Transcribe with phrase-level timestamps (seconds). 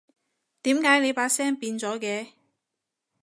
[0.63, 2.29] 點解你把聲變咗嘅？